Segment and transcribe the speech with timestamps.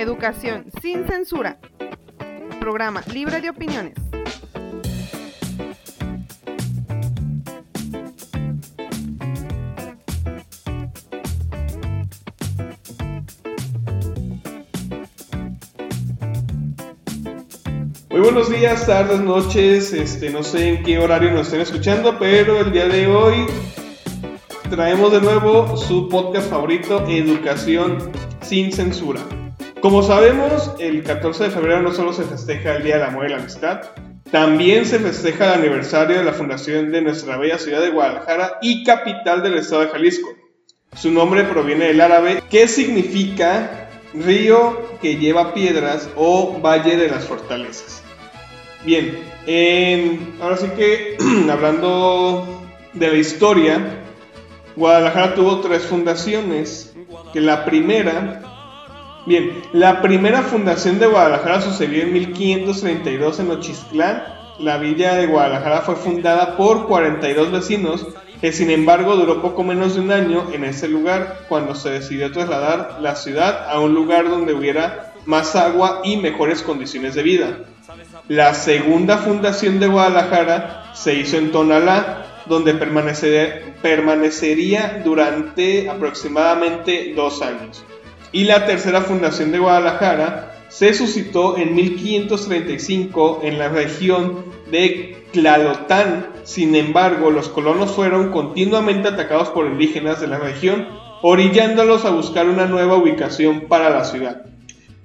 [0.00, 1.58] Educación sin censura.
[2.58, 3.92] Programa libre de opiniones.
[18.08, 22.58] Muy buenos días, tardes, noches, este, no sé en qué horario nos estén escuchando, pero
[22.60, 23.44] el día de hoy
[24.70, 29.20] traemos de nuevo su podcast favorito, Educación sin Censura.
[29.80, 33.30] Como sabemos, el 14 de febrero no solo se festeja el Día del Amor y
[33.30, 33.80] la Amistad,
[34.30, 38.84] también se festeja el aniversario de la fundación de nuestra bella ciudad de Guadalajara y
[38.84, 40.28] capital del estado de Jalisco.
[40.94, 47.24] Su nombre proviene del árabe, que significa río que lleva piedras o valle de las
[47.24, 48.02] fortalezas.
[48.84, 49.18] Bien,
[50.42, 51.16] ahora sí que
[51.50, 52.46] hablando
[52.92, 54.02] de la historia,
[54.76, 56.92] Guadalajara tuvo tres fundaciones,
[57.32, 58.49] que la primera
[59.26, 64.24] Bien, la primera fundación de Guadalajara sucedió en 1532 en Ochistlán.
[64.58, 68.06] La villa de Guadalajara fue fundada por 42 vecinos,
[68.40, 72.32] que sin embargo duró poco menos de un año en ese lugar cuando se decidió
[72.32, 77.58] trasladar la ciudad a un lugar donde hubiera más agua y mejores condiciones de vida.
[78.28, 87.84] La segunda fundación de Guadalajara se hizo en Tonalá, donde permanecería durante aproximadamente dos años
[88.32, 96.28] y la tercera fundación de Guadalajara se suscitó en 1535 en la región de Tlalotán.
[96.44, 100.86] Sin embargo, los colonos fueron continuamente atacados por indígenas de la región,
[101.22, 104.42] orillándolos a buscar una nueva ubicación para la ciudad.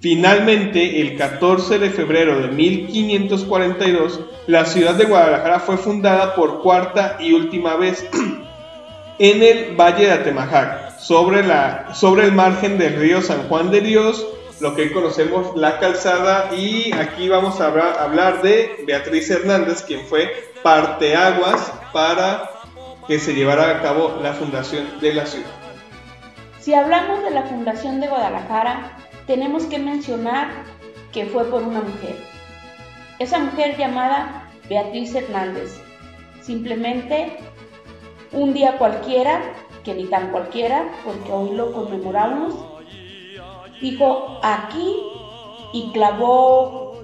[0.01, 7.17] Finalmente, el 14 de febrero de 1542, la ciudad de Guadalajara fue fundada por cuarta
[7.19, 8.07] y última vez
[9.17, 13.81] en el Valle de Atemajac sobre, la, sobre el margen del río San Juan de
[13.81, 14.25] Dios,
[14.59, 20.03] lo que hoy conocemos la calzada, y aquí vamos a hablar de Beatriz Hernández, quien
[20.07, 20.31] fue
[20.63, 22.49] parteaguas para
[23.07, 25.51] que se llevara a cabo la fundación de la ciudad.
[26.59, 30.49] Si hablamos de la fundación de Guadalajara, tenemos que mencionar
[31.11, 32.15] que fue por una mujer.
[33.19, 35.79] Esa mujer llamada Beatriz Hernández.
[36.41, 37.37] Simplemente
[38.31, 39.43] un día cualquiera
[39.85, 42.55] que ni tan cualquiera, porque hoy lo conmemoramos,
[43.79, 44.97] dijo aquí
[45.73, 47.03] y clavó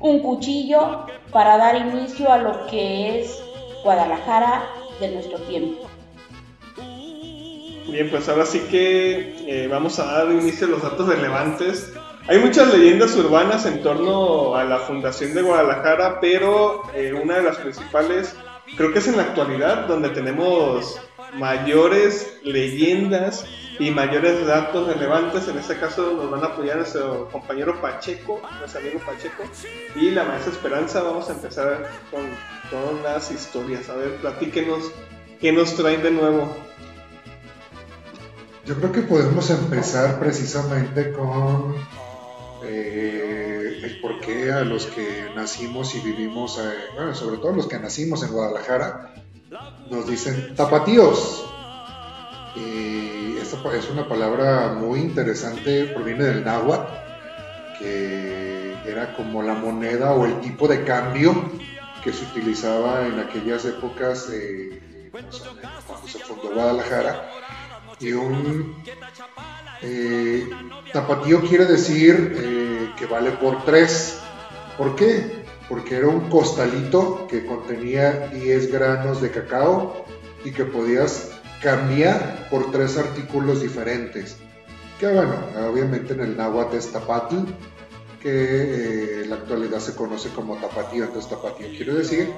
[0.00, 3.42] un cuchillo para dar inicio a lo que es
[3.82, 4.66] Guadalajara
[5.00, 5.88] de nuestro tiempo.
[7.86, 11.92] Bien, pues ahora sí que eh, vamos a dar inicio a los datos relevantes.
[12.26, 17.42] Hay muchas leyendas urbanas en torno a la fundación de Guadalajara, pero eh, una de
[17.42, 18.34] las principales
[18.76, 20.98] creo que es en la actualidad donde tenemos
[21.34, 23.44] mayores leyendas
[23.78, 25.48] y mayores datos relevantes.
[25.48, 29.44] En este caso nos van a apoyar nuestro compañero Pacheco, nuestro amigo Pacheco,
[29.96, 31.02] y la maestra Esperanza.
[31.02, 33.88] Vamos a empezar con las historias.
[33.88, 34.90] A ver, platíquenos
[35.40, 36.54] qué nos traen de nuevo.
[38.66, 41.74] Yo creo que podemos empezar precisamente con
[42.64, 46.62] eh, el por qué a los que nacimos y vivimos, eh,
[46.94, 49.23] bueno, sobre todo los que nacimos en Guadalajara,
[49.90, 51.44] nos dicen tapatíos.
[52.56, 56.92] Y esta es una palabra muy interesante, proviene del náhuatl,
[57.78, 61.50] que era como la moneda o el tipo de cambio
[62.02, 64.30] que se utilizaba en aquellas épocas
[65.10, 67.30] cuando se fundó Guadalajara.
[68.00, 68.76] Y un
[69.82, 70.48] eh,
[70.92, 74.20] tapatío quiere decir eh, que vale por tres.
[74.76, 75.43] ¿Por qué?
[75.68, 80.04] Porque era un costalito que contenía 10 granos de cacao
[80.44, 81.30] y que podías
[81.62, 84.36] cambiar por tres artículos diferentes.
[85.00, 85.34] Que bueno,
[85.70, 87.36] obviamente en el náhuatl es tapatl,
[88.20, 92.32] que eh, en la actualidad se conoce como tapatío, entonces tapatío quiere decir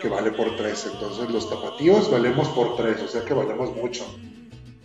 [0.00, 4.04] que vale por tres, entonces los tapatíos valemos por tres, o sea que valemos mucho.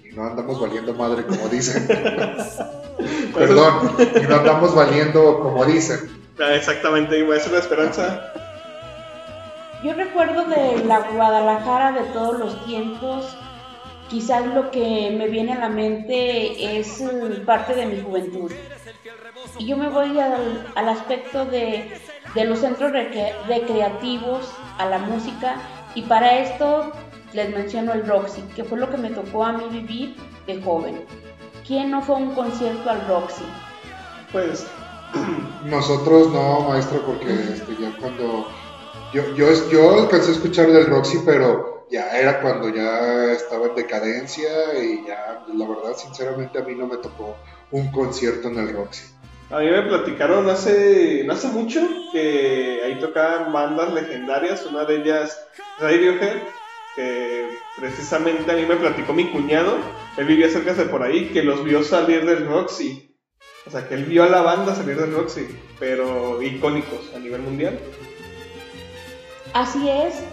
[0.03, 1.87] Y no andamos valiendo madre como dicen.
[3.33, 6.24] Perdón, y no andamos valiendo como dicen.
[6.39, 8.33] Ah, exactamente, es la esperanza.
[9.83, 13.37] Yo recuerdo de la Guadalajara de todos los tiempos,
[14.09, 18.51] quizás lo que me viene a la mente es mm, parte de mi juventud.
[19.59, 21.89] Y yo me voy al, aspecto de,
[22.35, 25.55] los centros recreativos, a la música,
[25.93, 26.91] y para esto
[27.31, 30.15] les menciono el Roxy, que fue lo que me tocó a mí vivir
[30.47, 31.05] de joven.
[31.65, 33.45] ¿Quién no fue a un concierto al Roxy?
[34.31, 34.67] Pues
[35.65, 38.47] nosotros no, maestro, porque este, ya cuando.
[39.13, 44.49] Yo, yo, alcancé a escuchar del Roxy, pero ya era cuando ya estaba en decadencia
[44.77, 47.37] y ya, la verdad, sinceramente, a mí no me tocó
[47.71, 49.05] un concierto en el Roxy.
[49.51, 51.79] A mí me platicaron hace, no hace mucho
[52.11, 55.39] que ahí tocaban bandas legendarias, una de ellas
[55.79, 56.41] Radiohead,
[56.95, 59.77] que precisamente a mí me platicó mi cuñado,
[60.17, 63.14] él vivía cerca de por ahí, que los vio salir del Roxy.
[63.67, 65.47] O sea, que él vio a la banda salir del Roxy,
[65.79, 67.79] pero icónicos a nivel mundial.
[69.53, 70.23] Así es.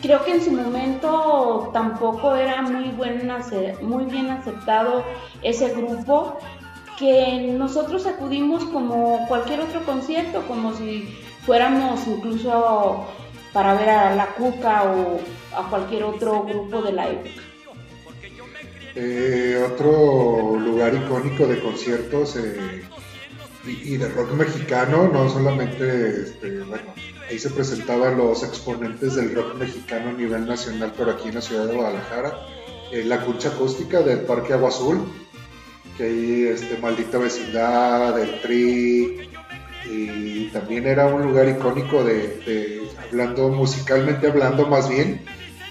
[0.00, 3.28] Creo que en su momento tampoco era muy, buen
[3.82, 5.02] muy bien aceptado
[5.42, 6.38] ese grupo,
[6.98, 11.08] que nosotros acudimos como cualquier otro concierto, como si
[11.44, 13.06] fuéramos incluso
[13.52, 15.18] para ver a la Cuca o
[15.56, 17.47] a cualquier otro grupo de la época.
[19.00, 22.82] Eh, otro lugar icónico de conciertos eh,
[23.64, 26.94] y, de rock mexicano, no solamente, este, bueno,
[27.30, 31.40] ahí se presentaban los exponentes del rock mexicano a nivel nacional, pero aquí en la
[31.40, 32.40] ciudad de Guadalajara,
[32.90, 35.06] eh, la cucha acústica del Parque Agua Azul,
[35.96, 39.30] que ahí, este, Maldita Vecindad, el Tri,
[39.88, 45.24] y también era un lugar icónico de, hablando musicalmente hablando más bien,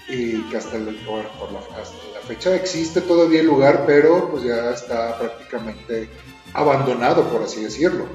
[0.08, 5.18] y que hasta, por la, la fecha existe todavía el lugar, pero pues ya está
[5.18, 6.08] prácticamente
[6.52, 8.06] abandonado, por así decirlo.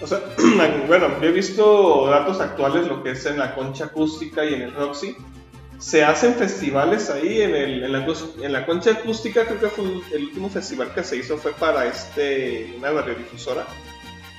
[0.00, 0.20] O sea,
[0.86, 4.62] bueno, yo he visto datos actuales, lo que es en la concha acústica y en
[4.62, 5.16] el Roxy.
[5.78, 8.06] Se hacen festivales ahí en, el, en, la,
[8.42, 11.86] en la concha acústica, creo que fue el último festival que se hizo fue para
[11.86, 13.64] este, una radiodifusora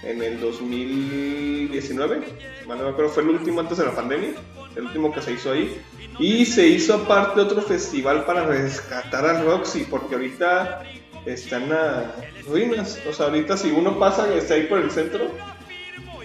[0.03, 2.21] en el 2019,
[2.65, 4.31] bueno, me acuerdo, fue el último antes de la pandemia,
[4.75, 5.79] el último que se hizo ahí.
[6.19, 10.83] Y se hizo aparte otro festival para rescatar al Roxy, porque ahorita
[11.25, 12.13] están a
[12.45, 12.99] ruinas.
[13.09, 15.31] O sea, ahorita si uno pasa y está ahí por el centro,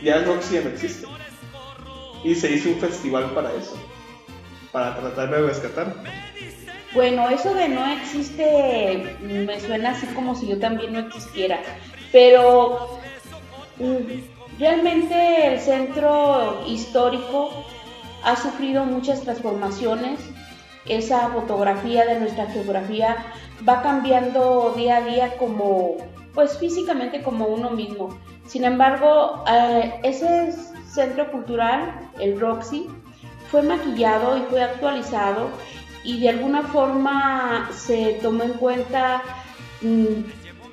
[0.02, 1.06] ya Roxy ya no existe.
[2.24, 3.78] Y se hizo un festival para eso,
[4.72, 5.94] para tratar de rescatar.
[6.92, 11.60] Bueno, eso de no existe me suena así como si yo también no existiera.
[12.10, 12.98] Pero
[13.78, 17.66] mm, realmente el centro histórico
[18.24, 20.20] ha sufrido muchas transformaciones.
[20.86, 23.16] Esa fotografía de nuestra geografía
[23.66, 25.96] va cambiando día a día como,
[26.34, 28.18] pues físicamente como uno mismo.
[28.46, 30.52] Sin embargo, eh, ese
[30.86, 32.88] centro cultural, el Roxy,
[33.50, 35.48] fue maquillado y fue actualizado
[36.02, 39.22] y de alguna forma se tomó en cuenta
[39.80, 40.24] mm,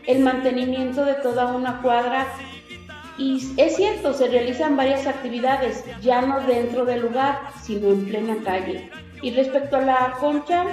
[0.07, 2.27] el mantenimiento de toda una cuadra
[3.17, 8.37] y es cierto, se realizan varias actividades, ya no dentro del lugar, sino en plena
[8.43, 8.89] calle.
[9.21, 10.65] Y respecto a la concha,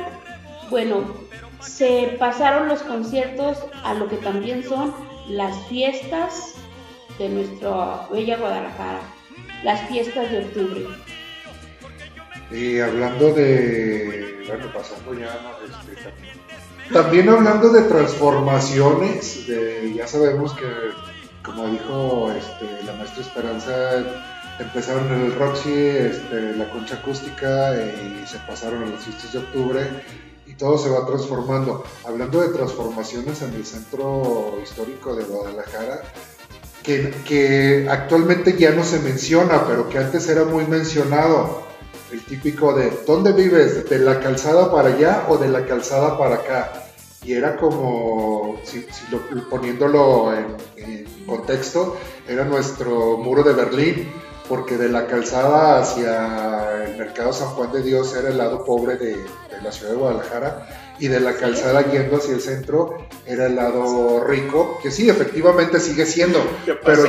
[0.70, 1.14] bueno,
[1.61, 4.94] se pasaron los conciertos a lo que también son
[5.29, 6.55] las fiestas
[7.19, 9.00] de nuestra bella Guadalajara,
[9.64, 10.87] las fiestas de octubre.
[12.50, 20.64] Y hablando de, bueno, pasando ya este, también hablando de transformaciones, de, ya sabemos que,
[21.48, 23.72] como dijo este, la maestra Esperanza,
[24.58, 29.38] empezaron en el Roxy, este, la concha acústica y se pasaron a las fiestas de
[29.38, 29.80] octubre
[30.46, 31.84] y todo se va transformando.
[32.04, 36.02] Hablando de transformaciones en el centro histórico de Guadalajara,
[36.82, 41.66] que, que, actualmente ya no se menciona, pero que antes era muy mencionado.
[42.12, 43.88] El típico de, ¿dónde vives?
[43.88, 46.84] ¿De la calzada para allá o de la calzada para acá?
[47.22, 48.58] Y era como,
[49.50, 50.56] poniéndolo en
[51.28, 54.08] contexto, era nuestro muro de Berlín
[54.49, 58.97] porque de la calzada hacia el mercado San Juan de Dios era el lado pobre
[58.97, 59.16] de,
[59.62, 64.25] la ciudad de Guadalajara y de la calzada yendo hacia el centro era el lado
[64.25, 66.40] rico, que sí, efectivamente sigue siendo,
[66.85, 67.02] pero,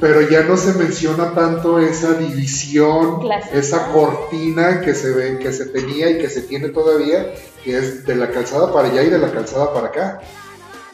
[0.00, 3.20] pero ya no se menciona tanto esa división,
[3.52, 7.32] esa cortina que se ve, que se tenía y que se tiene todavía,
[7.64, 10.20] que es de la calzada para allá y de la calzada para acá.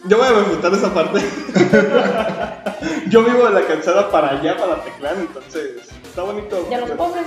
[0.07, 1.21] Yo voy a refutar esa parte.
[3.09, 6.69] Yo vivo de la calzada para allá, para Teclán, entonces está bonito.
[6.71, 7.25] Ya los pobres.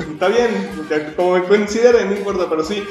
[0.00, 2.82] Está bien, como me consideren, no importa, pero sí.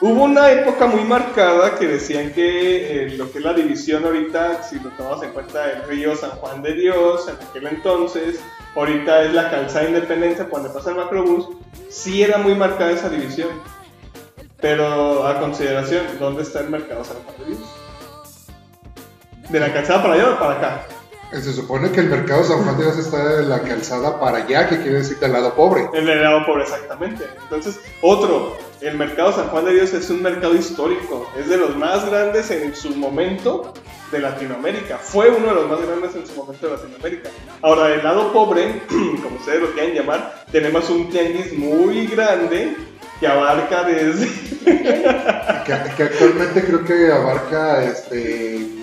[0.00, 4.64] Hubo una época muy marcada que decían que eh, lo que es la división ahorita,
[4.64, 8.40] si lo tomamos en cuenta el río San Juan de Dios, en aquel entonces,
[8.74, 11.50] ahorita es la calzada Independencia, cuando pasa el macrobús,
[11.88, 13.50] sí era muy marcada esa división.
[14.60, 17.81] Pero a consideración, ¿dónde está el mercado San Juan de Dios?
[19.48, 20.86] ¿De la calzada para allá o para acá?
[21.32, 24.68] Se supone que el mercado San Juan de Dios está de la calzada para allá,
[24.68, 25.88] que quiere decir del lado pobre.
[25.94, 27.24] El del lado pobre, exactamente.
[27.42, 31.74] Entonces, otro, el mercado San Juan de Dios es un mercado histórico, es de los
[31.74, 33.72] más grandes en su momento
[34.10, 34.98] de Latinoamérica.
[34.98, 37.30] Fue uno de los más grandes en su momento de Latinoamérica.
[37.62, 38.82] Ahora, del lado pobre,
[39.22, 42.76] como ustedes lo quieran llamar, tenemos un tianguis muy grande
[43.18, 44.28] que abarca desde...
[44.64, 48.81] que, que actualmente creo que abarca este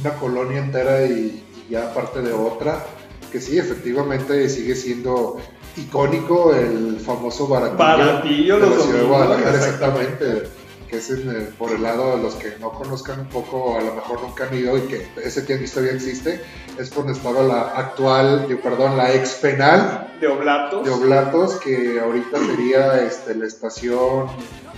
[0.00, 2.84] una colonia entera y, ya parte de otra,
[3.30, 5.38] que sí, efectivamente sigue siendo
[5.76, 10.48] icónico el famoso baratillo, Baratillo de la ciudad de domingos, Guadalajara, exactamente.
[10.88, 13.82] Que es en el- por el lado de los que no conozcan un poco, a
[13.82, 16.40] lo mejor nunca han ido y que ese tianguis todavía existe,
[16.78, 22.00] es por donde estaba la actual, perdón, la ex penal De Oblatos, de Oblatos, que
[22.00, 24.26] ahorita sería este, la estación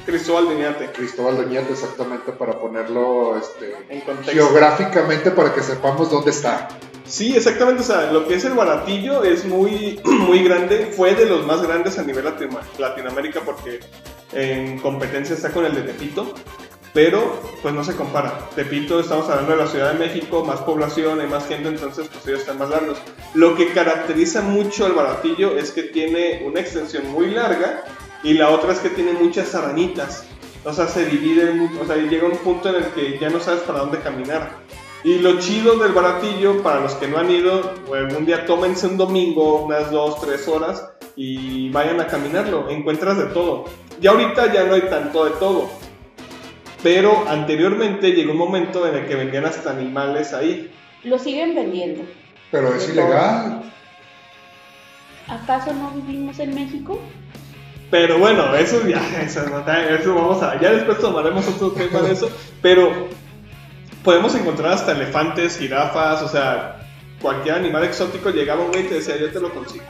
[0.06, 0.92] Cristóbal de Iñate.
[0.92, 6.68] Cristóbal Doñate, exactamente para ponerlo este, En geográficamente para que sepamos dónde está.
[7.04, 7.82] Sí, exactamente.
[7.82, 10.90] O sea, lo que es el baratillo es muy, muy grande.
[10.96, 13.80] Fue de los más grandes a nivel latino- Latinoamérica porque
[14.32, 16.34] en competencia está con el de Tepito.
[16.92, 18.50] Pero, pues no se compara.
[18.56, 22.26] Tepito, estamos hablando de la Ciudad de México, más población, hay más gente, entonces pues
[22.26, 22.98] ellos están más largos.
[23.34, 27.84] Lo que caracteriza mucho al baratillo es que tiene una extensión muy larga
[28.24, 30.24] y la otra es que tiene muchas arañitas.
[30.64, 33.60] O sea, se divide, o sea, llega un punto en el que ya no sabes
[33.62, 34.50] para dónde caminar.
[35.04, 38.86] Y lo chido del baratillo, para los que no han ido, o algún día tómense
[38.86, 40.90] un domingo, unas dos, tres horas,
[41.22, 42.70] y vayan a caminarlo.
[42.70, 43.66] Encuentras de todo.
[44.00, 45.68] Y ahorita ya no hay tanto de todo.
[46.82, 50.72] Pero anteriormente llegó un momento en el que vendían hasta animales ahí.
[51.04, 52.04] Lo siguen vendiendo.
[52.50, 53.60] Pero es ilegal.
[55.28, 56.98] ¿Acaso no vivimos en México?
[57.90, 62.30] Pero bueno, eso ya, eso, eso vamos a, ya después tomaremos otro tema de eso,
[62.62, 63.08] pero
[64.04, 66.88] podemos encontrar hasta elefantes, jirafas, o sea,
[67.20, 69.84] cualquier animal exótico llegaba un güey y te decía, yo te lo consigo,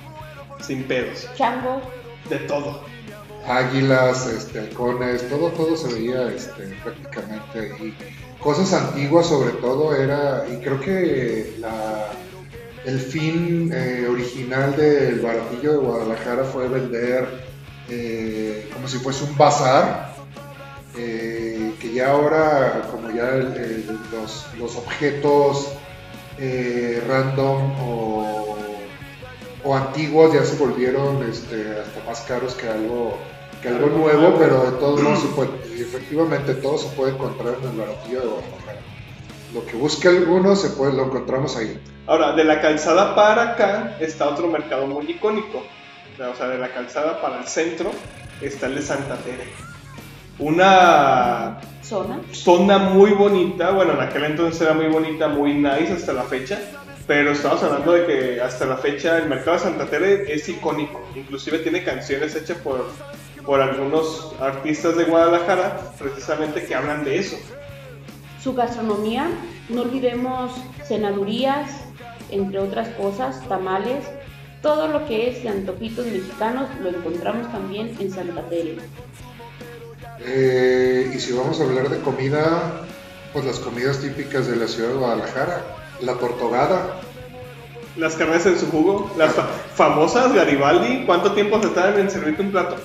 [0.63, 1.81] sin pedos, Chango.
[2.29, 2.83] de todo.
[3.47, 7.75] Águilas, este, halcones, todo, todo se veía este, prácticamente.
[7.83, 7.95] Y
[8.41, 12.07] cosas antiguas sobre todo era, y creo que la,
[12.85, 17.27] el fin eh, original del baratillo de Guadalajara fue vender
[17.89, 20.15] eh, como si fuese un bazar,
[20.97, 25.73] eh, que ya ahora, como ya el- el- los, los objetos
[26.39, 28.57] eh, random o,
[29.65, 33.17] o antiguos ya se volvieron este, hasta más caros que algo,
[33.63, 37.55] que algo nuevo, pero de todos modos, se puede- y efectivamente todo se puede encontrar
[37.63, 38.81] en el baratillo de Guadalajara.
[39.53, 41.81] Lo que busque alguno se puede, lo encontramos ahí.
[42.07, 45.63] Ahora, de la calzada para acá está otro mercado muy icónico,
[46.19, 47.91] o sea, de la calzada para el centro
[48.41, 49.45] está el de Santa Tere.
[50.39, 52.21] Una Zona.
[52.33, 56.59] zona muy bonita, bueno, en aquel entonces era muy bonita, muy nice hasta la fecha,
[57.11, 61.03] pero estamos hablando de que hasta la fecha el mercado de Santa Tere es icónico,
[61.17, 62.87] inclusive tiene canciones hechas por,
[63.45, 67.37] por algunos artistas de Guadalajara precisamente que hablan de eso.
[68.41, 69.29] Su gastronomía,
[69.71, 70.53] no olvidemos
[70.87, 71.81] cenadurías,
[72.31, 74.05] entre otras cosas, tamales,
[74.63, 78.77] todo lo que es de antojitos mexicanos lo encontramos también en Santa Tere.
[80.21, 82.87] Eh, y si vamos a hablar de comida,
[83.33, 87.01] pues las comidas típicas de la ciudad de Guadalajara, la tortogada,
[87.97, 92.41] Las carnes en su jugo, las fa- famosas Garibaldi, ¿cuánto tiempo se tardan en servirte
[92.43, 92.77] un plato?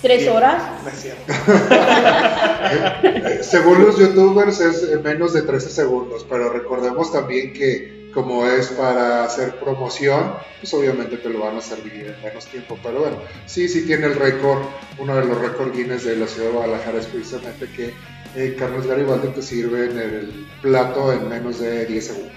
[0.00, 0.36] Tres Bien.
[0.36, 1.32] horas, No es cierto.
[3.42, 8.68] Según los youtubers es eh, menos de 13 segundos, pero recordemos también que como es
[8.68, 13.16] para hacer promoción, pues obviamente te lo van a servir en menos tiempo, pero bueno,
[13.46, 14.60] sí, sí tiene el récord,
[14.98, 17.92] uno de los récords Guinness de la ciudad de Guadalajara es precisamente que
[18.34, 22.32] eh, Carlos Garibaldi te sirven el plato en menos de 10 segundos.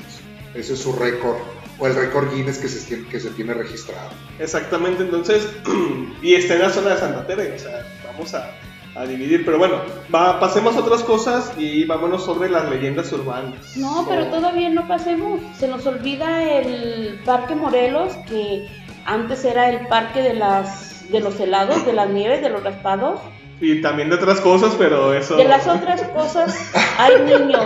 [0.53, 1.38] Ese es su récord,
[1.77, 4.10] o el récord Guinness que se, tiene- que se tiene registrado.
[4.39, 5.48] Exactamente, entonces,
[6.22, 8.50] y está en la zona de Santa Tere, o sea, vamos a,
[8.96, 9.75] a dividir, pero bueno,
[10.13, 13.77] va, pasemos a otras cosas y vámonos sobre las leyendas urbanas.
[13.77, 15.39] No, pero todavía no pasemos.
[15.58, 18.68] Se nos olvida el Parque Morelos, que
[19.06, 23.20] antes era el parque de las de los helados, de las nieves, de los raspados.
[23.62, 26.56] Y también de otras cosas, pero eso De las otras cosas
[26.98, 27.66] hay niños.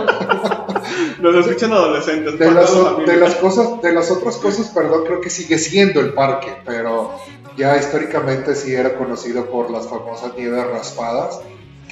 [1.20, 2.38] los escuchan adolescentes.
[2.38, 6.00] De las, o- de las cosas, de las otras cosas, perdón, creo que sigue siendo
[6.00, 7.12] el parque, pero
[7.56, 11.40] ya históricamente sí era conocido por las famosas nieves raspadas,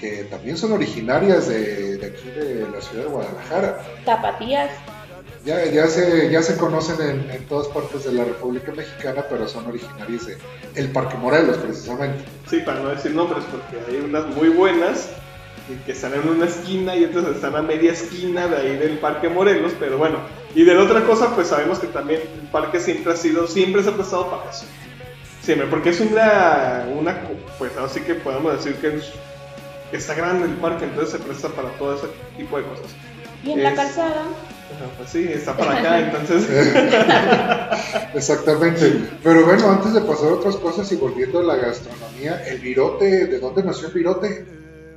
[0.01, 3.81] que también son originarias de, de aquí de la ciudad de Guadalajara.
[4.05, 4.71] Tapatías.
[5.45, 9.49] Ya, ya, se, ya se conocen en, en todas partes de la República Mexicana, pero
[9.49, 10.39] son originarias de
[10.77, 12.25] el Parque Morelos, precisamente.
[12.49, 15.09] Sí, para no decir nombres, porque hay unas muy buenas
[15.69, 18.99] y que están en una esquina y otras están a media esquina de ahí del
[18.99, 20.19] Parque Morelos, pero bueno.
[20.55, 23.83] Y de la otra cosa, pues sabemos que también el parque siempre ha sido, siempre
[23.83, 24.65] se ha prestado para eso.
[25.43, 27.21] Siempre, porque es una, una
[27.59, 29.11] pues así que podemos decir que es-
[29.91, 32.07] está grande el parque, entonces se presta para todo ese
[32.37, 32.87] tipo de cosas.
[33.43, 34.23] Y en la calzada,
[34.97, 36.47] Pues sí, está para acá, entonces...
[38.15, 38.93] Exactamente.
[39.23, 43.27] Pero bueno, antes de pasar a otras cosas y volviendo a la gastronomía, el virote,
[43.27, 44.47] ¿de dónde nació el virote?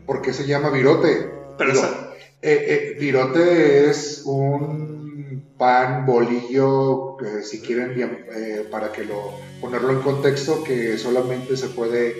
[0.05, 1.29] ¿Por qué se llama virote?
[1.57, 2.09] Pero esa-
[2.41, 7.95] eh, eh, virote es un pan, bolillo, eh, si quieren,
[8.69, 12.13] para que lo ponerlo en contexto, que solamente se puede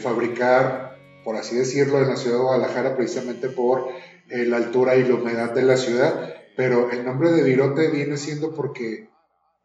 [0.00, 3.88] fabricar, por así decirlo, en la ciudad de Guadalajara, precisamente por
[4.28, 6.34] la altura y la humedad de la ciudad.
[6.56, 9.08] Pero el nombre de virote viene siendo porque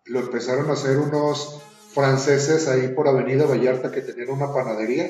[0.05, 1.61] lo empezaron a hacer unos
[1.93, 5.09] franceses ahí por Avenida Vallarta que tenían una panadería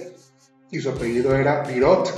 [0.72, 2.14] y su apellido era Virot.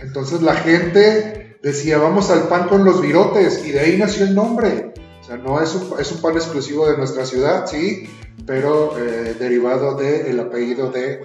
[0.00, 4.34] Entonces la gente decía, vamos al pan con los virotes y de ahí nació el
[4.34, 4.92] nombre.
[5.20, 8.08] O sea, no es un, es un pan exclusivo de nuestra ciudad, sí,
[8.46, 11.22] pero eh, derivado del apellido de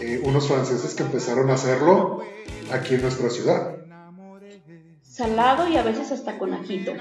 [0.00, 2.22] eh, unos franceses que empezaron a hacerlo
[2.70, 3.77] aquí en nuestra ciudad.
[5.18, 6.92] Salado y a veces hasta con ajito.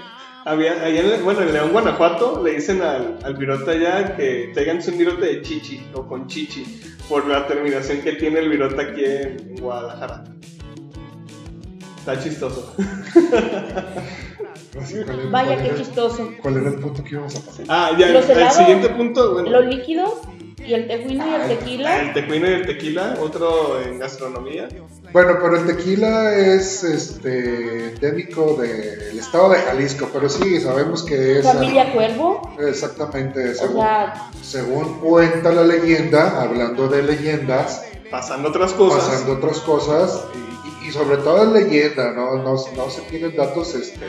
[0.44, 4.80] Había, allá en, bueno, en León, Guanajuato, le dicen al, al virote allá que traigan
[4.88, 6.66] un virote de chichi o con chichi,
[7.08, 10.24] por la terminación que tiene el virote aquí en Guadalajara.
[12.00, 12.74] Está chistoso.
[15.30, 16.32] Vaya, qué chistoso.
[16.42, 17.66] ¿Cuál era el punto que íbamos a pasar?
[17.70, 19.34] Ah, ya, el siguiente punto.
[19.34, 19.52] Bueno.
[19.52, 20.14] Los líquidos
[20.66, 22.02] y el tejuino y el ah, tequila.
[22.02, 24.68] El tejuino y el tequila, otro en gastronomía.
[25.14, 31.40] Bueno, pero el tequila es este endémico del estado de Jalisco, pero sí, sabemos que
[31.40, 31.46] es...
[31.46, 32.56] Familia Cuervo.
[32.60, 33.86] Exactamente, según,
[34.42, 37.86] según cuenta la leyenda, hablando de leyendas.
[38.10, 39.04] Pasando otras cosas.
[39.04, 40.26] Pasando otras cosas,
[40.86, 42.38] y, sobre todo es leyenda, ¿no?
[42.38, 44.08] No, no se tienen datos este,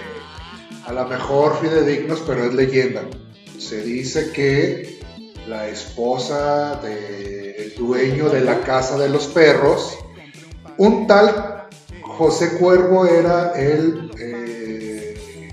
[0.87, 3.03] a lo mejor fidedignos, pero es leyenda.
[3.59, 4.98] Se dice que
[5.49, 9.99] la esposa del dueño de la casa de los perros,
[10.77, 11.69] un tal
[12.03, 15.51] José Cuervo era el eh,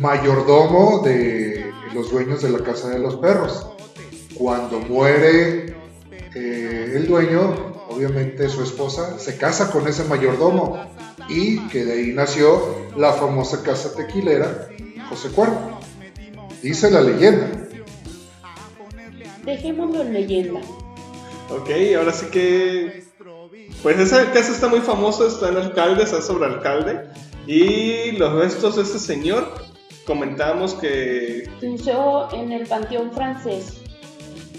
[0.00, 3.68] mayordomo de los dueños de la casa de los perros.
[4.34, 5.76] Cuando muere
[6.34, 10.76] eh, el dueño, obviamente su esposa se casa con ese mayordomo
[11.28, 12.60] y que de ahí nació
[12.96, 14.68] la famosa casa tequilera
[15.08, 15.78] José Cuervo.
[16.62, 17.69] Dice la leyenda.
[19.50, 20.60] Dejémoslo en leyenda.
[21.50, 23.02] Ok, ahora sí que.
[23.82, 27.00] Pues esa casa está muy famosa, está en alcalde, está sobre alcalde.
[27.48, 29.52] Y los restos de ese señor,
[30.06, 31.50] comentábamos que.
[31.60, 33.82] Se en el panteón francés.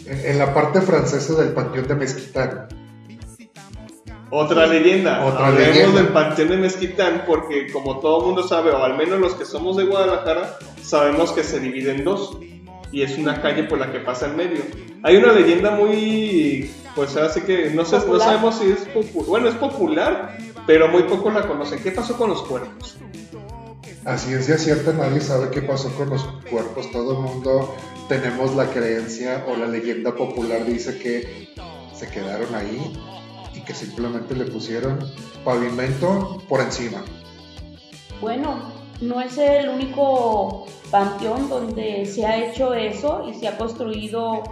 [0.06, 2.68] En, la parte francesa del panteón de Mezquitán.
[4.30, 5.24] Otra leyenda.
[5.26, 9.36] Otra Hablemos del panteón de Mezquitán porque como todo mundo sabe, o al menos los
[9.36, 12.38] que somos de Guadalajara, sabemos que se divide en dos
[12.92, 14.62] y es una calle por la que pasa en medio.
[15.04, 19.48] Hay una leyenda muy, pues así que no, sé, no sabemos si es popular, bueno,
[19.50, 21.82] es popular, pero muy poco la conocen.
[21.82, 22.98] ¿Qué pasó con los cuerpos?
[24.04, 27.76] A ciencia cierta nadie sabe qué pasó con los cuerpos, todo el mundo
[28.10, 31.50] tenemos la creencia o la leyenda popular dice que
[31.94, 32.92] se quedaron ahí
[33.54, 35.00] y que simplemente le pusieron
[35.46, 37.04] pavimento por encima.
[38.20, 44.44] Bueno, no es el único panteón donde se ha hecho eso y se ha construido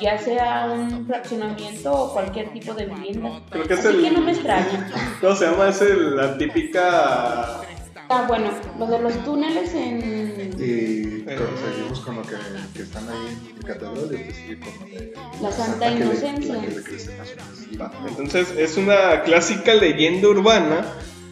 [0.00, 3.40] ya sea un fraccionamiento o cualquier tipo de vivienda.
[3.50, 4.02] Creo que es el...
[4.02, 4.90] que no me extraña.
[5.20, 5.68] ¿Cómo se llama?
[5.68, 7.60] Es la típica...
[8.10, 10.54] Ah, bueno, lo de los túneles en...
[10.58, 12.36] Y seguimos con lo que,
[12.74, 14.10] que están ahí en Catedral
[14.48, 15.14] y con de...
[15.42, 16.58] La Santa Inocencia.
[18.08, 20.86] Entonces es una clásica leyenda urbana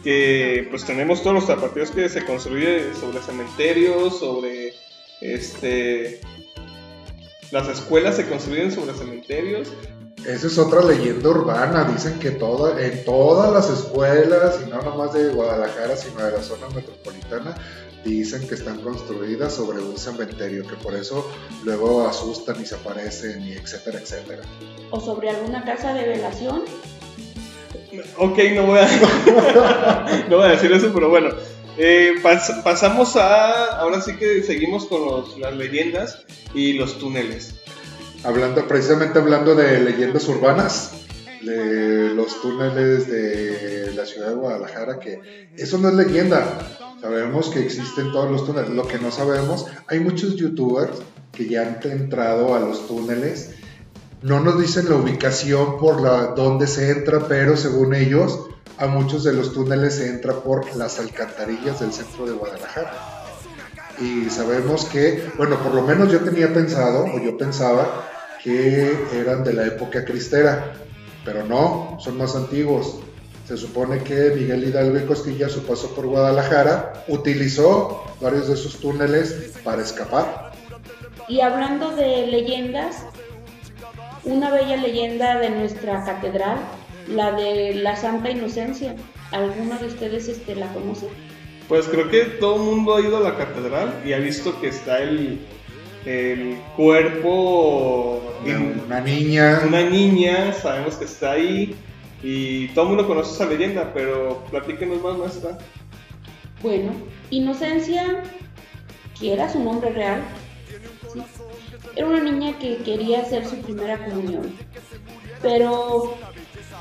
[0.07, 4.73] que pues tenemos todos los zapateos que se construyen sobre cementerios, sobre
[5.19, 6.21] este
[7.51, 9.67] las escuelas se construyen sobre cementerios.
[10.25, 15.11] Esa es otra leyenda urbana, dicen que toda, en todas las escuelas, y no nomás
[15.11, 17.57] de Guadalajara, sino de la zona metropolitana,
[18.05, 21.29] dicen que están construidas sobre un cementerio, que por eso
[21.65, 24.43] luego asustan y se aparecen y etcétera, etcétera.
[24.89, 26.63] O sobre alguna casa de velación
[28.17, 31.29] Ok, no voy a, no voy a decir eso, pero bueno.
[31.77, 32.15] Eh,
[32.63, 33.79] pasamos a.
[33.79, 37.55] Ahora sí que seguimos con las leyendas y los túneles.
[38.23, 41.05] Hablando, precisamente hablando de leyendas urbanas,
[41.41, 45.21] de los túneles de la ciudad de Guadalajara, que
[45.55, 46.57] eso no es leyenda.
[46.99, 48.71] Sabemos que existen todos los túneles.
[48.71, 50.97] Lo que no sabemos, hay muchos youtubers
[51.31, 53.51] que ya han entrado a los túneles
[54.21, 59.23] no nos dicen la ubicación por la donde se entra, pero según ellos, a muchos
[59.23, 62.91] de los túneles se entra por las alcantarillas del centro de Guadalajara.
[63.99, 68.05] Y sabemos que, bueno, por lo menos yo tenía pensado, o yo pensaba,
[68.43, 70.73] que eran de la época cristera,
[71.25, 72.99] pero no, son más antiguos.
[73.47, 78.77] Se supone que Miguel Hidalgo y Costilla, su paso por Guadalajara, utilizó varios de esos
[78.77, 80.51] túneles para escapar.
[81.27, 83.03] Y hablando de leyendas,
[84.27, 86.57] una bella leyenda de nuestra catedral,
[87.07, 88.95] la de la Santa Inocencia.
[89.31, 91.07] ¿Alguno de ustedes este, la conoce?
[91.67, 94.67] Pues creo que todo el mundo ha ido a la catedral y ha visto que
[94.69, 95.39] está el,
[96.05, 99.61] el cuerpo Una, in- una niña.
[99.67, 101.75] una niña, sabemos que está ahí
[102.23, 105.57] y todo el mundo conoce esa leyenda, pero platíquenos más, maestra.
[106.63, 106.91] Bueno,
[107.29, 108.23] Inocencia,
[109.19, 110.21] que era su nombre real.
[111.97, 114.55] Era una niña que quería hacer su primera comunión.
[115.41, 116.13] Pero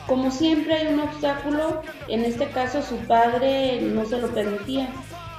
[0.06, 4.88] como siempre hay un obstáculo, en este caso su padre no se lo permitía.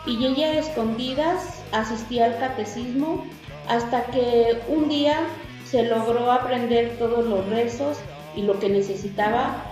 [0.07, 3.23] Y ella a escondidas asistía al catecismo
[3.69, 5.19] hasta que un día
[5.63, 7.97] se logró aprender todos los rezos
[8.35, 9.63] y lo que necesitaba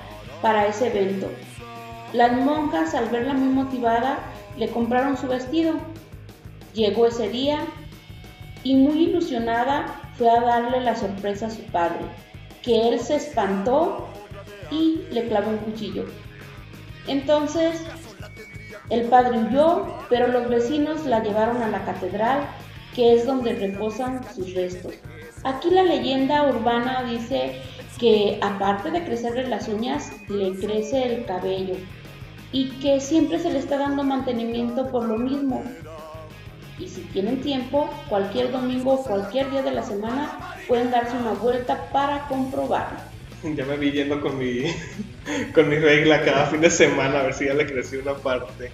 [0.41, 1.31] para ese evento.
[2.13, 4.19] Las monjas, al verla muy motivada,
[4.57, 5.73] le compraron su vestido.
[6.73, 7.59] Llegó ese día
[8.65, 9.85] y muy ilusionada
[10.17, 11.99] fue a darle la sorpresa a su padre,
[12.63, 14.09] que él se espantó
[14.71, 16.05] y le clavó un cuchillo.
[17.07, 17.79] Entonces,
[18.89, 22.39] el padre huyó, pero los vecinos la llevaron a la catedral,
[22.95, 24.95] que es donde reposan sus restos.
[25.43, 27.61] Aquí la leyenda urbana dice
[27.99, 31.75] que aparte de crecerle las uñas, le crece el cabello
[32.51, 35.63] y que siempre se le está dando mantenimiento por lo mismo.
[36.77, 41.31] Y si tienen tiempo, cualquier domingo o cualquier día de la semana pueden darse una
[41.33, 42.99] vuelta para comprobarlo.
[43.55, 44.63] Ya me vi yendo con mi,
[45.53, 48.71] con mi regla cada fin de semana a ver si ya le creció una parte.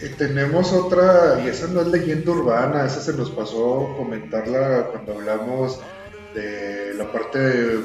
[0.00, 5.12] Eh, tenemos otra, y esa no es leyenda urbana, esa se nos pasó comentarla cuando
[5.14, 5.80] hablamos
[6.32, 7.38] de la parte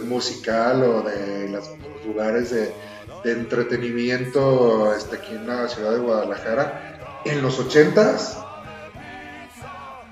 [0.05, 2.75] musical o de las- los lugares de,
[3.23, 6.81] de entretenimiento este, aquí en la ciudad de Guadalajara.
[7.23, 8.46] En los ochentas,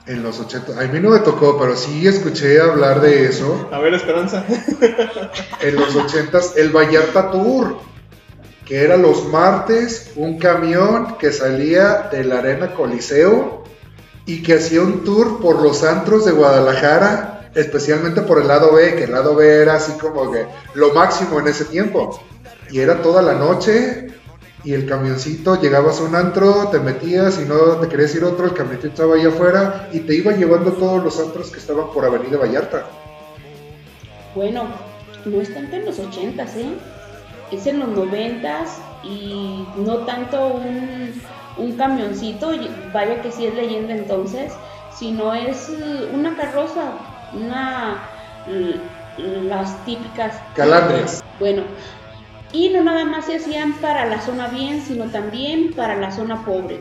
[0.08, 3.70] en los ochentas, a mí no me tocó, pero sí escuché hablar de eso.
[3.72, 4.46] A ver, Esperanza.
[5.62, 7.78] en los ochentas el Vallarta Tour,
[8.66, 13.64] que era los martes un camión que salía de la Arena Coliseo
[14.26, 18.96] y que hacía un tour por los antros de Guadalajara, especialmente por el lado B,
[18.96, 22.20] que el lado B era así como que lo máximo en ese tiempo.
[22.72, 24.08] Y era toda la noche
[24.66, 28.46] y el camioncito, llegabas a un antro, te metías y no te querías ir otro,
[28.46, 32.04] el camioncito estaba allá afuera y te iba llevando todos los antros que estaban por
[32.04, 32.84] Avenida Vallarta.
[34.34, 34.64] Bueno,
[35.24, 36.74] no es tanto en los ochentas, ¿eh?
[37.52, 41.14] Es en los noventas y no tanto un,
[41.58, 42.52] un camioncito,
[42.92, 44.52] vaya que sí es leyenda entonces,
[44.98, 46.94] sino es eh, una carroza,
[47.34, 48.02] una
[49.18, 51.24] las típicas Calandrias.
[51.40, 51.64] Bueno,
[52.52, 56.46] y no nada más se hacían para la zona bien, sino también para la zona
[56.46, 56.80] pobre.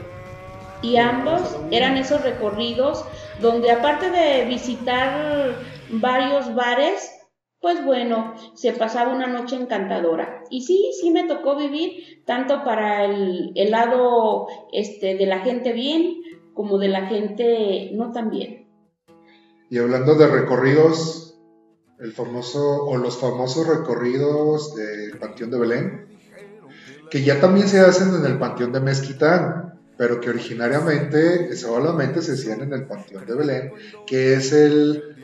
[0.83, 3.05] Y ambos eran esos recorridos
[3.41, 5.57] donde aparte de visitar
[5.91, 7.11] varios bares,
[7.61, 10.45] pues bueno, se pasaba una noche encantadora.
[10.51, 16.21] Y sí, sí me tocó vivir tanto para el, lado este, de la gente bien
[16.53, 18.69] como de la gente no tan bien.
[19.71, 21.24] Y hablando de recorridos,
[21.99, 26.07] el famoso o los famosos recorridos del Panteón de Belén,
[27.11, 32.33] que ya también se hacen en el Panteón de Mezquitán, pero que originariamente solamente se
[32.33, 33.73] hacían en el Panteón de Belén,
[34.07, 35.15] que es el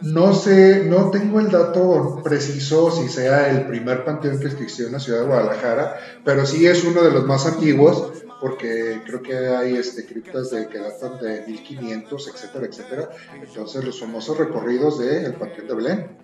[0.00, 4.92] no sé, no tengo el dato preciso si sea el primer panteón que existió en
[4.92, 9.36] la ciudad de Guadalajara, pero sí es uno de los más antiguos, porque creo que
[9.36, 13.10] hay este, criptas de, que datan de 1500, etcétera, etcétera.
[13.40, 16.18] Entonces, los famosos recorridos del Panteón de Belén.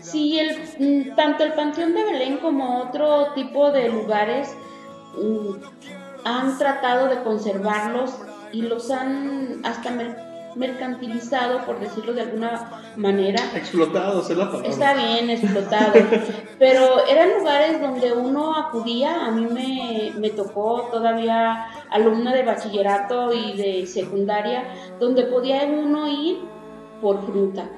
[0.00, 4.48] Sí, el, mm, tanto el Panteón de Belén como otro tipo de lugares
[5.18, 5.54] mm,
[6.24, 8.12] han tratado de conservarlos
[8.52, 9.90] y los han hasta
[10.56, 13.40] mercantilizado, por decirlo de alguna manera.
[13.54, 14.68] Explotados, es la palabra.
[14.68, 15.92] Está bien explotado,
[16.58, 23.32] pero eran lugares donde uno acudía, a mí me, me tocó todavía alumna de bachillerato
[23.32, 24.64] y de secundaria,
[24.98, 26.38] donde podía uno ir
[27.00, 27.68] por fruta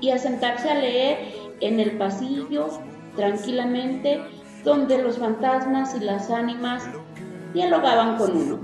[0.00, 1.18] y a sentarse a leer
[1.60, 2.68] en el pasillo
[3.16, 4.20] tranquilamente,
[4.62, 6.84] donde los fantasmas y las ánimas
[7.54, 8.60] dialogaban con uno.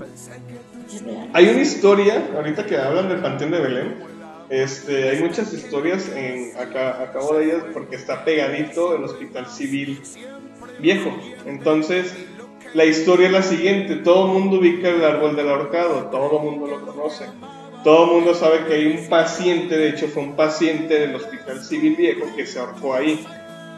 [1.33, 3.95] Hay una historia, ahorita que hablan del Panteón de Belén,
[4.49, 10.01] este, hay muchas historias, en, acá, acabo de ellas porque está pegadito el Hospital Civil
[10.79, 11.11] Viejo.
[11.45, 12.13] Entonces,
[12.73, 16.45] la historia es la siguiente, todo el mundo ubica el árbol del ahorcado, todo el
[16.45, 17.25] mundo lo conoce.
[17.83, 21.63] Todo el mundo sabe que hay un paciente, de hecho fue un paciente del Hospital
[21.63, 23.25] Civil Viejo que se ahorcó ahí.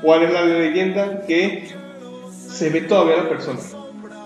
[0.02, 1.26] ¿Cuál es la leyenda?
[1.26, 1.70] Que
[2.50, 3.60] se ve todavía la persona.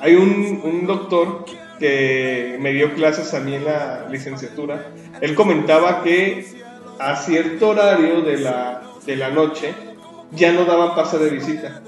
[0.01, 1.45] Hay un, un doctor
[1.79, 4.91] que me dio clases a mí en la licenciatura.
[5.21, 6.45] Él comentaba que
[6.99, 9.73] a cierto horario de la, de la noche
[10.31, 11.81] ya no daban pase de visita.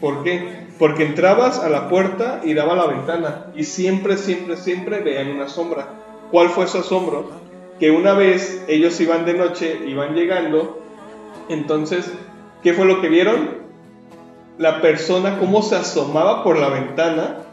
[0.00, 0.64] ¿Por qué?
[0.78, 5.48] Porque entrabas a la puerta y daba la ventana y siempre, siempre, siempre veían una
[5.48, 5.88] sombra.
[6.30, 7.30] ¿Cuál fue su asombro?
[7.78, 10.82] Que una vez ellos iban de noche, iban llegando,
[11.48, 12.10] entonces,
[12.62, 13.64] ¿qué fue lo que vieron?
[14.58, 17.43] La persona cómo se asomaba por la ventana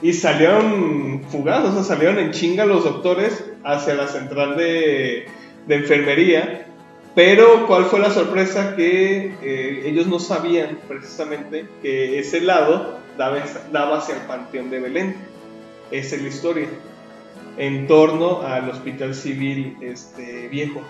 [0.00, 5.26] y salieron fugados, o sea, salieron en chinga los doctores hacia la central de,
[5.66, 6.68] de enfermería
[7.18, 8.76] pero ¿cuál fue la sorpresa?
[8.76, 14.78] Que eh, ellos no sabían precisamente que ese lado daba, daba, hacia el Panteón de
[14.78, 15.16] Belén.
[15.90, 16.68] Esa es la historia.
[17.56, 20.80] En torno al Hospital Civil este, Viejo.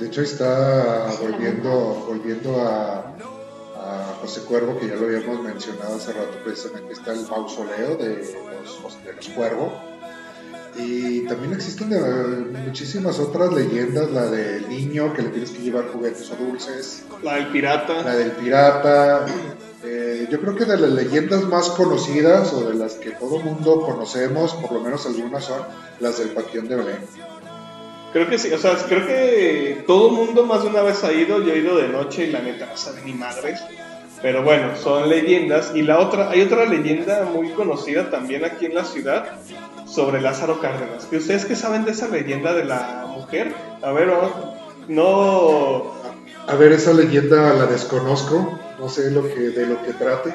[0.00, 3.14] De hecho está volviendo, volviendo a,
[3.86, 8.16] a, José Cuervo, que ya lo habíamos mencionado hace rato, precisamente está el mausoleo de
[8.62, 9.72] los, de los Cuervo
[10.78, 15.88] y también existen eh, muchísimas otras leyendas, la del niño que le tienes que llevar
[15.88, 17.04] juguetes o dulces.
[17.22, 18.02] La del pirata.
[18.02, 19.26] La del pirata.
[19.84, 23.82] Eh, yo creo que de las leyendas más conocidas o de las que todo mundo
[23.82, 25.62] conocemos, por lo menos algunas son
[26.00, 26.98] las del Panteón de Belén.
[28.16, 31.42] Creo que sí, o sea, creo que todo mundo más de una vez ha ido,
[31.42, 33.60] yo he ido de noche y la neta no sabe ni madres.
[34.22, 35.72] Pero bueno, son leyendas.
[35.74, 39.26] Y la otra, hay otra leyenda muy conocida también aquí en la ciudad,
[39.86, 41.06] sobre Lázaro Cárdenas.
[41.12, 43.52] ¿Y ustedes qué saben de esa leyenda de la mujer?
[43.82, 44.10] A ver,
[44.88, 45.92] no...
[46.46, 50.32] A ver, esa leyenda la desconozco, no sé lo que, de lo que trate.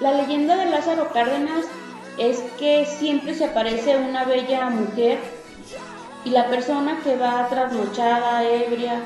[0.00, 1.66] La leyenda de Lázaro Cárdenas
[2.16, 5.18] es que siempre se aparece una bella mujer
[6.24, 9.00] y la persona que va trasnochada, ebria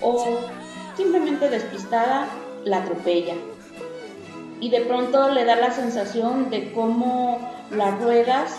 [0.00, 0.38] o
[0.96, 2.26] simplemente despistada
[2.64, 3.34] la atropella
[4.60, 7.38] y de pronto le da la sensación de cómo
[7.70, 8.54] las ruedas,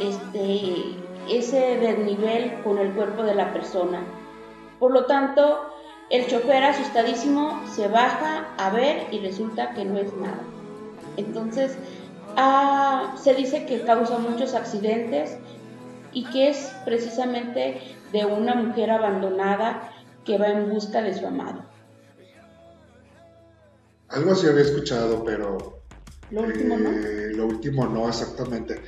[0.00, 0.96] este,
[1.28, 4.02] ese desnivel con el cuerpo de la persona.
[4.78, 5.70] Por lo tanto,
[6.08, 10.42] el chofer asustadísimo se baja a ver y resulta que no es nada.
[11.18, 11.76] Entonces,
[12.36, 15.36] ah, se dice que causa muchos accidentes
[16.16, 17.78] y que es precisamente
[18.10, 19.92] de una mujer abandonada
[20.24, 21.62] que va en busca de su amado.
[24.08, 25.82] Algo así había escuchado, pero...
[26.30, 26.90] Lo último no.
[26.90, 28.80] Eh, lo último no, exactamente.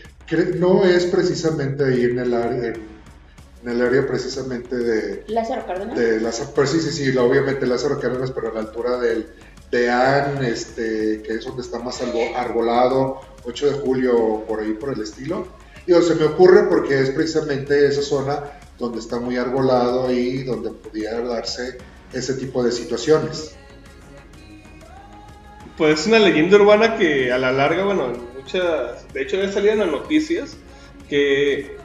[0.57, 5.25] No es precisamente ahí en el área, en el área precisamente de...
[5.29, 5.99] Lázaro Cárdenas.
[5.99, 9.27] De Lázaro, pues sí, sí, sí, obviamente Lázaro Cárdenas, pero a la altura del,
[9.71, 12.01] de An, este, que es donde está más
[12.35, 15.68] arbolado, 8 de julio, por ahí, por el estilo.
[15.89, 18.45] Y se me ocurre porque es precisamente esa zona
[18.79, 21.79] donde está muy arbolado y donde pudiera darse
[22.13, 23.57] ese tipo de situaciones.
[25.79, 29.79] Pues es una leyenda urbana que a la larga, bueno, muchas, de hecho ya salían
[29.79, 30.59] las noticias
[31.09, 31.79] que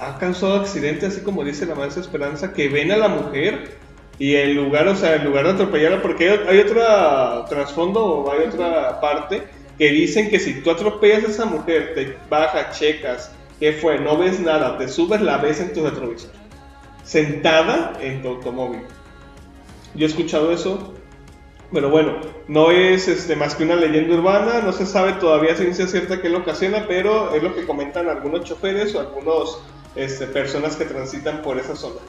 [0.00, 3.76] ha causado accidentes, así como dice la maestra Esperanza, que ven a la mujer
[4.18, 8.48] y en lugar, o sea, en lugar de atropellarla, porque hay, otra trasfondo o hay
[8.48, 13.72] otra parte que dicen que si tú atropellas a esa mujer, te bajas, checas, ¿qué
[13.72, 13.98] fue?
[13.98, 16.30] No ves nada, te subes, la ves en tu retrovisor,
[17.02, 18.82] sentada en tu automóvil.
[19.94, 20.94] Yo he escuchado eso
[21.72, 22.16] pero bueno,
[22.48, 26.28] no es este, más que una leyenda urbana, no se sabe todavía ciencia cierta qué
[26.28, 29.58] lo ocasiona, pero es lo que comentan algunos choferes o algunas
[29.94, 32.00] este, personas que transitan por esa zona.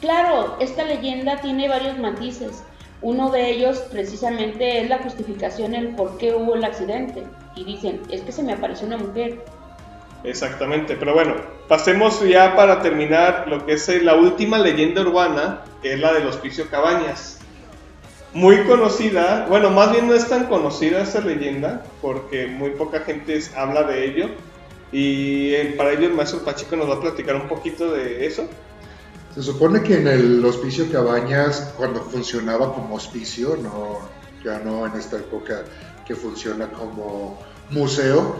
[0.00, 2.62] Claro, esta leyenda tiene varios matices.
[3.02, 7.22] Uno de ellos precisamente es la justificación el por qué hubo el accidente.
[7.54, 9.44] Y dicen, es que se me apareció una mujer.
[10.24, 11.34] Exactamente, pero bueno,
[11.68, 16.26] pasemos ya para terminar lo que es la última leyenda urbana, que es la del
[16.26, 17.40] Hospicio Cabañas
[18.34, 23.40] muy conocida, bueno, más bien no es tan conocida esa leyenda, porque muy poca gente
[23.56, 24.28] habla de ello.
[24.90, 28.48] Y eh, para ello el maestro Pacheco nos va a platicar un poquito de eso.
[29.34, 33.58] Se supone que en el hospicio Cabañas, cuando funcionaba como hospicio,
[34.44, 35.64] ya no en esta época
[36.06, 38.36] que funciona como museo,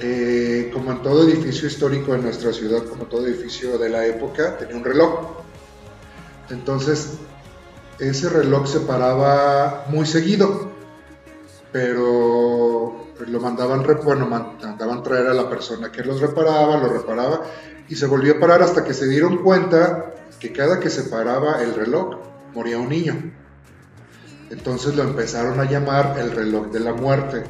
[0.00, 4.58] eh, como en todo edificio histórico de nuestra ciudad, como todo edificio de la época,
[4.58, 5.20] tenía un reloj.
[6.50, 7.18] Entonces,
[8.00, 10.72] ese reloj se paraba muy seguido,
[11.70, 17.42] pero lo mandaban, bueno, mandaban traer a la persona que los reparaba, lo reparaba
[17.88, 21.62] y se volvió a parar hasta que se dieron cuenta que cada que se paraba
[21.62, 22.18] el reloj
[22.54, 23.32] moría un niño.
[24.50, 27.44] Entonces lo empezaron a llamar el reloj de la muerte.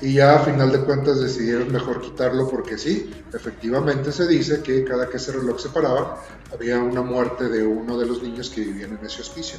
[0.00, 4.84] Y ya a final de cuentas decidieron mejor quitarlo porque sí, efectivamente se dice que
[4.84, 8.62] cada que ese reloj se paraba había una muerte de uno de los niños que
[8.62, 9.58] vivían en ese hospicio.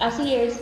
[0.00, 0.60] Así es,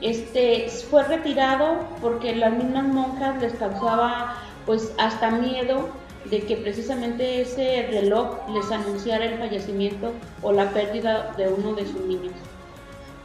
[0.00, 5.88] este fue retirado porque las mismas monjas les causaba pues hasta miedo
[6.30, 10.12] de que precisamente ese reloj les anunciara el fallecimiento
[10.42, 12.34] o la pérdida de uno de sus niños.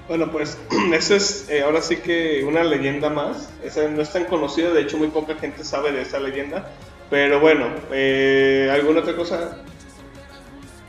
[0.08, 0.58] Bueno, pues
[0.94, 3.50] eso es eh, ahora sí que una leyenda más.
[3.64, 6.70] Esa no es tan conocida, de hecho muy poca gente sabe de esa leyenda.
[7.10, 9.58] Pero bueno, eh, ¿alguna otra cosa?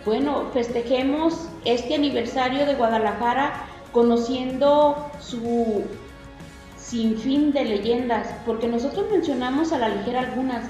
[0.05, 5.85] Bueno, festejemos este aniversario de Guadalajara conociendo su
[6.77, 10.65] sinfín de leyendas, porque nosotros mencionamos a la ligera algunas,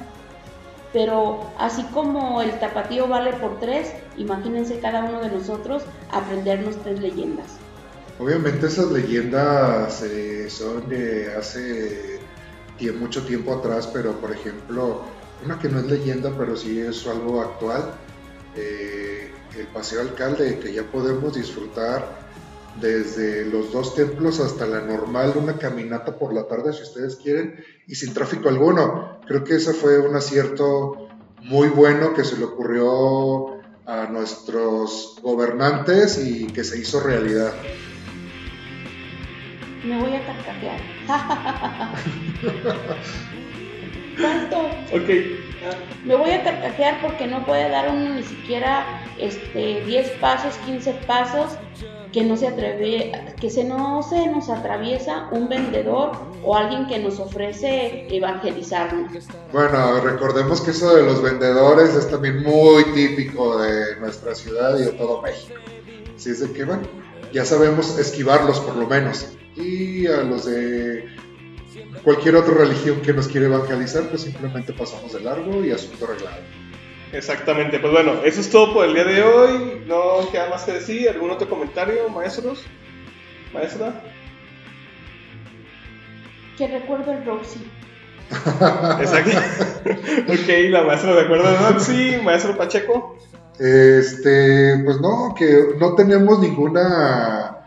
[0.92, 7.00] pero así como el tapatío vale por tres, imagínense cada uno de nosotros aprendernos tres
[7.00, 7.46] leyendas.
[8.18, 12.20] Obviamente esas leyendas eh, son de hace
[12.90, 15.02] mucho tiempo atrás, pero por ejemplo,
[15.44, 17.94] una que no es leyenda, pero sí es algo actual,
[18.57, 22.21] eh, el Paseo Alcalde, que ya podemos disfrutar
[22.80, 27.62] desde los dos templos hasta la normal, una caminata por la tarde si ustedes quieren,
[27.87, 29.20] y sin tráfico alguno.
[29.26, 31.08] Creo que ese fue un acierto
[31.40, 37.52] muy bueno que se le ocurrió a nuestros gobernantes y que se hizo realidad.
[39.85, 40.80] Me voy a carcajear.
[44.20, 44.58] ¿Cuánto?
[44.94, 45.08] Ok.
[46.04, 50.92] Me voy a carcajear porque no puede dar uno ni siquiera este, 10 pasos, 15
[51.06, 51.58] pasos
[52.12, 56.12] que no se atreve, que se no se nos atraviesa un vendedor
[56.44, 59.27] o alguien que nos ofrece evangelizarnos.
[59.53, 64.83] Bueno, recordemos que eso de los vendedores es también muy típico de nuestra ciudad y
[64.83, 65.55] de todo México.
[66.16, 66.83] Así es de que, bueno,
[67.33, 69.29] ya sabemos esquivarlos por lo menos.
[69.57, 71.07] Y a los de
[72.05, 76.37] cualquier otra religión que nos quiere evangelizar, pues simplemente pasamos de largo y asunto arreglado.
[77.12, 79.83] Exactamente, pues bueno, eso es todo por el día de hoy.
[79.87, 81.09] No queda más que decir.
[81.11, 82.64] ¿Algún otro comentario, maestros?
[83.53, 84.03] ¿Maestra?
[86.57, 87.70] Que recuerdo el Roxy.
[88.31, 89.38] Exacto.
[90.27, 93.18] ok, la maestra recuerda el Roxy, maestro Pacheco.
[93.59, 97.59] Este, pues no, que no tenemos ninguna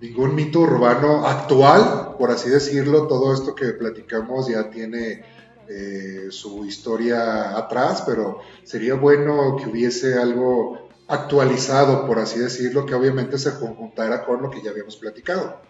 [0.00, 3.06] ningún mito urbano actual, por así decirlo.
[3.06, 5.24] Todo esto que platicamos ya tiene
[5.68, 12.94] eh, su historia atrás, pero sería bueno que hubiese algo actualizado, por así decirlo, que
[12.94, 15.60] obviamente se conjuntara con lo que ya habíamos platicado.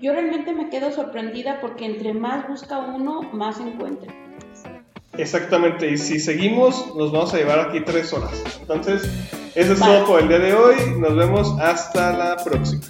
[0.00, 4.14] Yo realmente me quedo sorprendida porque entre más busca uno, más encuentra.
[5.12, 8.42] Exactamente, y si seguimos, nos vamos a llevar aquí tres horas.
[8.60, 9.02] Entonces,
[9.54, 10.76] eso es todo por el día de hoy.
[10.98, 12.82] Nos vemos hasta la próxima.